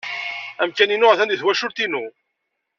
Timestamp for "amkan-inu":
0.61-1.07